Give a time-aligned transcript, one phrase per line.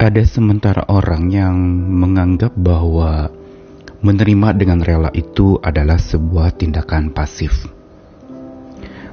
[0.00, 1.60] Ada sementara orang yang
[1.92, 3.28] menganggap bahwa
[4.00, 7.68] menerima dengan rela itu adalah sebuah tindakan pasif.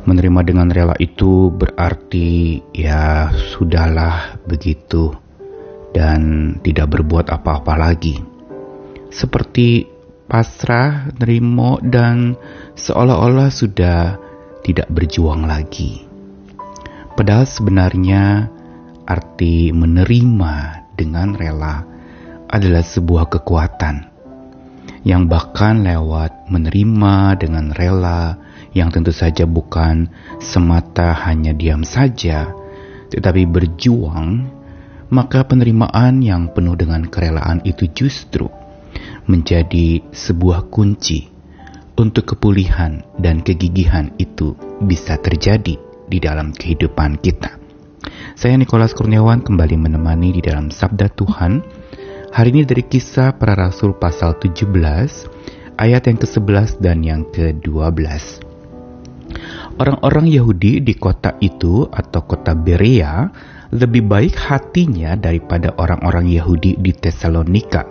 [0.08, 5.12] Menerima dengan rela itu berarti ya sudahlah begitu
[5.92, 8.24] dan tidak berbuat apa-apa lagi.
[9.12, 9.84] Seperti
[10.32, 12.40] pasrah, nerimo dan
[12.80, 14.16] seolah-olah sudah
[14.64, 16.08] tidak berjuang lagi.
[17.12, 18.56] Padahal sebenarnya
[19.08, 21.86] arti menerima dengan rela
[22.50, 24.10] adalah sebuah kekuatan
[25.06, 28.36] yang bahkan lewat menerima dengan rela
[28.74, 30.10] yang tentu saja bukan
[30.42, 32.52] semata hanya diam saja
[33.14, 34.58] tetapi berjuang
[35.08, 38.52] maka penerimaan yang penuh dengan kerelaan itu justru
[39.28, 41.32] menjadi sebuah kunci
[41.98, 44.54] untuk kepulihan dan kegigihan itu
[44.84, 45.76] bisa terjadi
[46.08, 47.67] di dalam kehidupan kita.
[48.36, 51.64] Saya Nikolas Kurniawan kembali menemani di dalam Sabda Tuhan.
[52.36, 54.68] Hari ini dari kisah para rasul pasal 17
[55.80, 58.44] ayat yang ke-11 dan yang ke-12.
[59.80, 63.32] Orang-orang Yahudi di kota itu atau kota Berea
[63.72, 67.88] lebih baik hatinya daripada orang-orang Yahudi di Tesalonika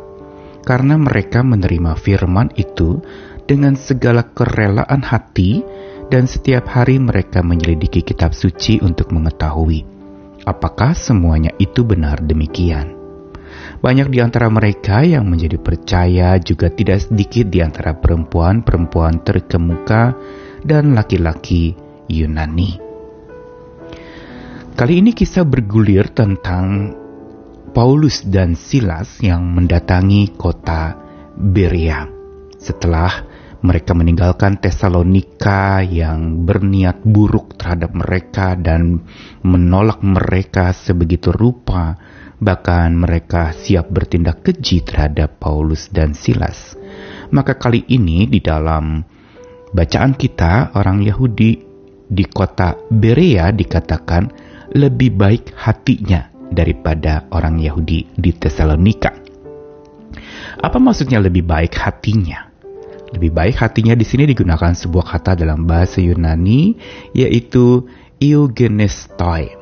[0.67, 3.01] karena mereka menerima firman itu
[3.47, 5.63] dengan segala kerelaan hati
[6.11, 9.96] dan setiap hari mereka menyelidiki kitab suci untuk mengetahui
[10.47, 12.95] Apakah semuanya itu benar demikian?
[13.83, 20.15] Banyak di antara mereka yang menjadi percaya juga tidak sedikit di antara perempuan-perempuan terkemuka
[20.63, 21.75] dan laki-laki
[22.07, 22.79] Yunani.
[24.79, 26.95] Kali ini kisah bergulir tentang
[27.75, 30.95] Paulus dan Silas yang mendatangi kota
[31.35, 32.07] Berea
[32.55, 33.11] setelah
[33.65, 39.05] mereka meninggalkan Tesalonika yang berniat buruk terhadap mereka dan
[39.41, 41.97] menolak mereka sebegitu rupa,
[42.37, 46.77] bahkan mereka siap bertindak keji terhadap Paulus dan Silas.
[47.33, 49.01] Maka kali ini di dalam
[49.73, 51.53] bacaan kita orang Yahudi
[52.07, 54.31] di kota Berea dikatakan
[54.77, 59.11] lebih baik hatinya daripada orang Yahudi di Tesalonika.
[60.57, 62.46] Apa maksudnya lebih baik hatinya?
[63.17, 66.77] Lebih baik hatinya di sini digunakan sebuah kata dalam bahasa Yunani
[67.17, 67.89] yaitu
[68.21, 69.57] eugenestoi.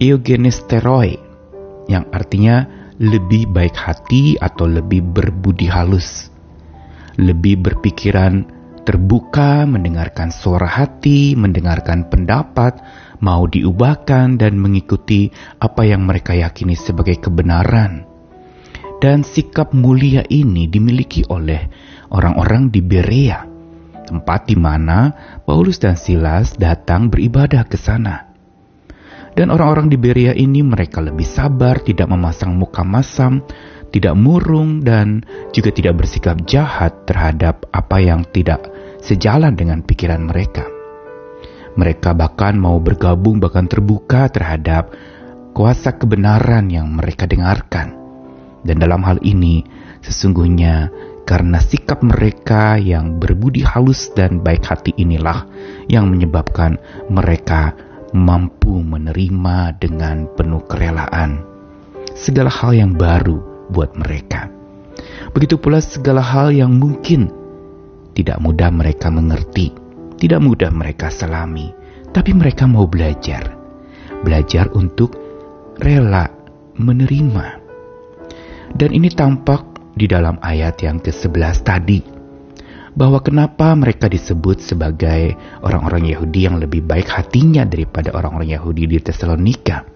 [0.00, 1.20] Eugenesteroi
[1.92, 2.64] yang artinya
[2.96, 6.32] lebih baik hati atau lebih berbudi halus.
[7.20, 8.48] Lebih berpikiran
[8.88, 12.80] terbuka, mendengarkan suara hati, mendengarkan pendapat,
[13.20, 15.28] mau diubahkan dan mengikuti
[15.60, 18.09] apa yang mereka yakini sebagai kebenaran.
[19.00, 21.64] Dan sikap mulia ini dimiliki oleh
[22.12, 23.48] orang-orang di Berea,
[24.04, 25.08] tempat di mana
[25.40, 28.28] Paulus dan Silas datang beribadah ke sana.
[29.32, 33.40] Dan orang-orang di Berea ini mereka lebih sabar, tidak memasang muka masam,
[33.88, 35.24] tidak murung, dan
[35.54, 38.68] juga tidak bersikap jahat terhadap apa yang tidak
[39.00, 40.68] sejalan dengan pikiran mereka.
[41.78, 44.92] Mereka bahkan mau bergabung, bahkan terbuka terhadap
[45.54, 47.99] kuasa kebenaran yang mereka dengarkan.
[48.60, 49.64] Dan dalam hal ini,
[50.04, 50.92] sesungguhnya
[51.24, 55.46] karena sikap mereka yang berbudi halus dan baik hati inilah
[55.86, 56.76] yang menyebabkan
[57.06, 57.72] mereka
[58.10, 61.46] mampu menerima dengan penuh kerelaan
[62.18, 63.38] segala hal yang baru
[63.70, 64.50] buat mereka.
[65.30, 67.30] Begitu pula segala hal yang mungkin
[68.12, 69.70] tidak mudah mereka mengerti,
[70.18, 71.70] tidak mudah mereka selami,
[72.10, 73.54] tapi mereka mau belajar.
[74.20, 75.16] Belajar untuk
[75.78, 76.28] rela
[76.76, 77.59] menerima.
[78.70, 82.00] Dan ini tampak di dalam ayat yang ke-11 tadi
[82.94, 88.98] bahwa kenapa mereka disebut sebagai orang-orang Yahudi yang lebih baik hatinya daripada orang-orang Yahudi di
[88.98, 89.86] Tesalonika.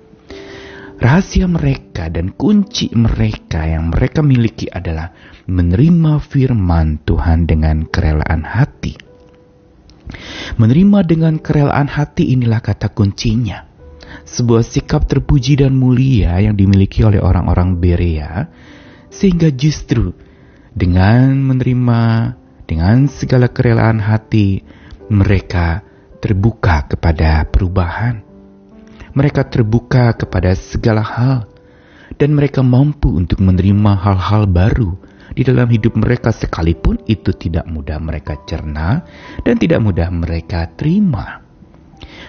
[0.95, 5.11] Rahasia mereka dan kunci mereka yang mereka miliki adalah
[5.51, 8.95] menerima firman Tuhan dengan kerelaan hati.
[10.55, 13.73] Menerima dengan kerelaan hati inilah kata kuncinya.
[14.34, 18.51] Sebuah sikap terpuji dan mulia yang dimiliki oleh orang-orang Berea
[19.07, 20.10] sehingga justru
[20.75, 22.34] dengan menerima
[22.66, 24.59] dengan segala kerelaan hati
[25.07, 25.86] mereka
[26.19, 28.27] terbuka kepada perubahan.
[29.15, 31.47] Mereka terbuka kepada segala hal
[32.19, 34.98] dan mereka mampu untuk menerima hal-hal baru
[35.31, 39.07] di dalam hidup mereka sekalipun itu tidak mudah mereka cerna
[39.47, 41.44] dan tidak mudah mereka terima.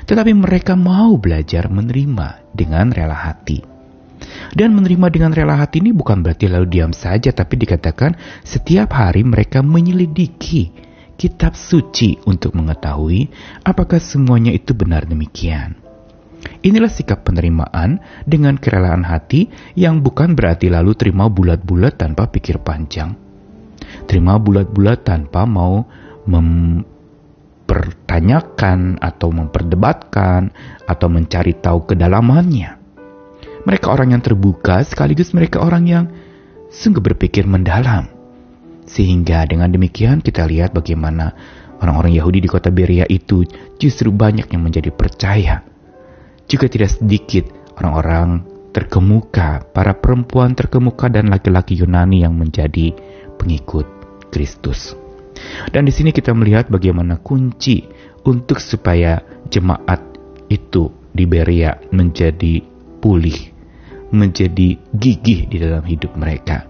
[0.06, 3.62] Tetapi mereka mau belajar menerima dengan rela hati.
[4.56, 8.16] Dan menerima dengan rela hati ini bukan berarti lalu diam saja, tapi dikatakan
[8.46, 10.72] setiap hari mereka menyelidiki
[11.16, 13.32] kitab suci untuk mengetahui
[13.64, 15.80] apakah semuanya itu benar demikian.
[16.62, 23.18] Inilah sikap penerimaan dengan kerelaan hati yang bukan berarti lalu terima bulat-bulat tanpa pikir panjang.
[24.06, 25.90] Terima bulat-bulat tanpa mau
[28.16, 30.56] mempertanyakan atau memperdebatkan
[30.88, 32.80] atau mencari tahu kedalamannya.
[33.66, 36.06] Mereka orang yang terbuka sekaligus mereka orang yang
[36.72, 38.08] sungguh berpikir mendalam.
[38.86, 41.34] Sehingga dengan demikian kita lihat bagaimana
[41.82, 43.44] orang-orang Yahudi di kota Beria itu
[43.82, 45.66] justru banyak yang menjadi percaya.
[46.46, 47.50] Juga tidak sedikit
[47.82, 52.94] orang-orang terkemuka, para perempuan terkemuka dan laki-laki Yunani yang menjadi
[53.42, 53.88] pengikut
[54.30, 54.94] Kristus.
[55.74, 57.95] Dan di sini kita melihat bagaimana kunci
[58.26, 60.02] untuk supaya jemaat
[60.50, 62.62] itu di Beria menjadi
[63.00, 63.56] pulih
[64.16, 66.64] menjadi gigih di dalam hidup mereka.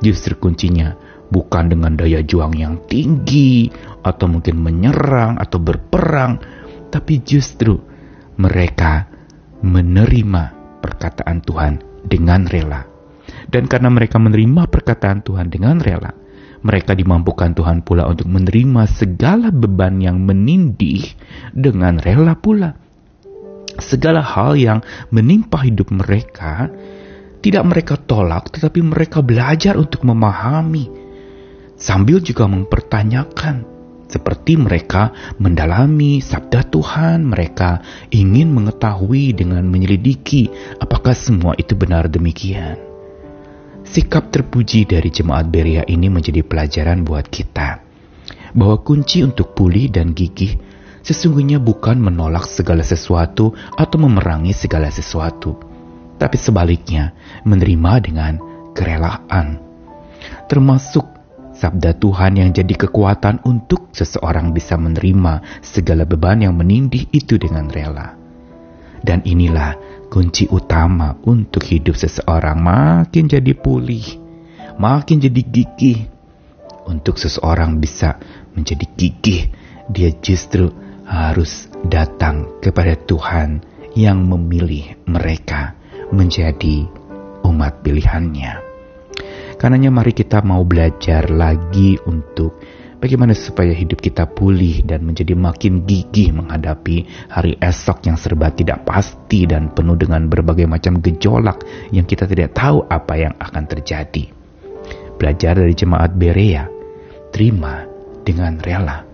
[0.00, 0.98] Justru kuncinya
[1.30, 3.70] bukan dengan daya juang yang tinggi
[4.02, 6.42] atau mungkin menyerang atau berperang,
[6.90, 7.78] tapi justru
[8.36, 9.08] mereka
[9.64, 10.42] menerima
[10.82, 12.82] perkataan Tuhan dengan rela.
[13.48, 16.12] Dan karena mereka menerima perkataan Tuhan dengan rela,
[16.64, 21.12] mereka dimampukan Tuhan pula untuk menerima segala beban yang menindih
[21.52, 22.80] dengan rela pula
[23.78, 24.78] segala hal yang
[25.10, 26.70] menimpa hidup mereka
[27.44, 30.88] tidak mereka tolak, tetapi mereka belajar untuk memahami
[31.76, 33.76] sambil juga mempertanyakan.
[34.04, 37.82] Seperti mereka mendalami sabda Tuhan, mereka
[38.12, 42.93] ingin mengetahui dengan menyelidiki apakah semua itu benar demikian.
[43.84, 47.84] Sikap terpuji dari jemaat Beria ini menjadi pelajaran buat kita
[48.56, 50.56] bahwa kunci untuk pulih dan gigih
[51.04, 55.60] sesungguhnya bukan menolak segala sesuatu atau memerangi segala sesuatu,
[56.16, 57.12] tapi sebaliknya
[57.44, 58.34] menerima dengan
[58.72, 59.60] kerelaan.
[60.48, 61.04] Termasuk
[61.52, 67.68] sabda Tuhan yang jadi kekuatan untuk seseorang bisa menerima segala beban yang menindih itu dengan
[67.68, 68.23] rela.
[69.04, 69.76] Dan inilah
[70.08, 74.16] kunci utama untuk hidup seseorang makin jadi pulih,
[74.80, 76.08] makin jadi gigih.
[76.84, 78.16] Untuk seseorang bisa
[78.56, 79.52] menjadi gigih,
[79.92, 80.72] dia justru
[81.04, 83.60] harus datang kepada Tuhan
[83.92, 85.76] yang memilih mereka
[86.12, 86.88] menjadi
[87.44, 88.52] umat pilihannya.
[89.54, 92.58] Karenanya mari kita mau belajar lagi untuk
[93.04, 98.88] bagaimana supaya hidup kita pulih dan menjadi makin gigih menghadapi hari esok yang serba tidak
[98.88, 101.60] pasti dan penuh dengan berbagai macam gejolak
[101.92, 104.32] yang kita tidak tahu apa yang akan terjadi.
[105.20, 106.64] Belajar dari jemaat Berea,
[107.28, 107.84] terima
[108.24, 109.04] dengan rela.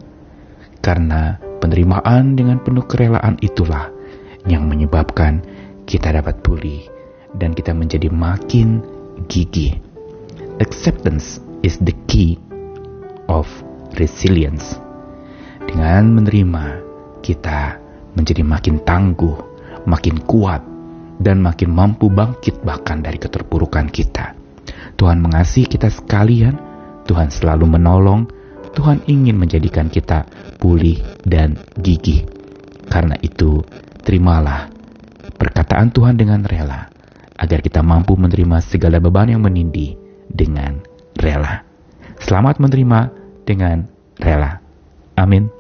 [0.81, 3.93] Karena Penerimaan dengan penuh kerelaan itulah
[4.49, 5.45] yang menyebabkan
[5.85, 6.89] kita dapat pulih
[7.37, 8.81] dan kita menjadi makin
[9.29, 9.77] gigih.
[10.57, 12.41] Acceptance is the key
[13.29, 13.45] of
[13.95, 14.79] resilience.
[15.65, 16.65] Dengan menerima,
[17.23, 17.79] kita
[18.17, 19.37] menjadi makin tangguh,
[19.87, 20.63] makin kuat,
[21.21, 24.35] dan makin mampu bangkit bahkan dari keterpurukan kita.
[24.97, 26.57] Tuhan mengasihi kita sekalian,
[27.05, 28.27] Tuhan selalu menolong,
[28.73, 30.25] Tuhan ingin menjadikan kita
[30.57, 32.25] pulih dan gigih.
[32.89, 33.63] Karena itu,
[34.03, 34.73] terimalah
[35.37, 36.89] perkataan Tuhan dengan rela,
[37.37, 39.97] agar kita mampu menerima segala beban yang menindih
[40.29, 40.81] dengan
[41.17, 41.65] rela.
[42.21, 43.01] Selamat menerima
[43.51, 43.91] dengan
[44.23, 44.63] rela.
[45.19, 45.60] Amin.